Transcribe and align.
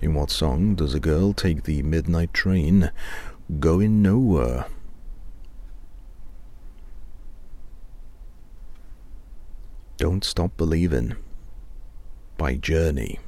In 0.00 0.14
what 0.14 0.30
song 0.30 0.74
does 0.74 0.94
a 0.94 1.00
girl 1.00 1.32
take 1.32 1.62
the 1.62 1.82
midnight 1.82 2.34
train 2.34 2.90
going 3.60 4.02
nowhere? 4.02 4.66
Don't 9.96 10.24
Stop 10.24 10.56
believing. 10.56 11.16
by 12.36 12.56
Journey. 12.56 13.20